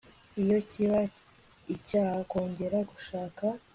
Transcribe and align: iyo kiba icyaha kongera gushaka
iyo 0.41 0.57
kiba 0.69 0.99
icyaha 1.75 2.17
kongera 2.31 2.77
gushaka 2.89 3.45